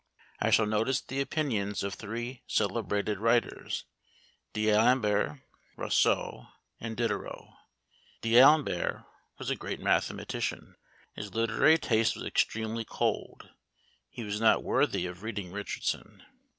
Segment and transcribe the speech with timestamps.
[0.39, 3.85] I shall notice the opinions of three celebrated writers,
[4.51, 5.41] D'Alembert,
[5.77, 6.47] Rousseau,
[6.79, 7.45] and Diderot.
[8.21, 9.05] D'Alembert
[9.37, 10.75] was a great mathematician.
[11.13, 13.49] His literary taste was extremely cold:
[14.09, 16.23] he was not worthy of reading Richardson.